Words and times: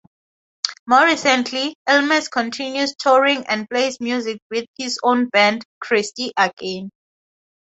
More 0.87 1.05
recently, 1.05 1.75
Elmes 1.85 2.27
continues 2.27 2.95
touring 2.95 3.45
and 3.45 3.69
plays 3.69 3.99
music 3.99 4.39
with 4.49 4.65
his 4.75 4.97
own 5.03 5.29
band, 5.29 5.63
Christie 5.79 6.33
Again. 6.35 6.89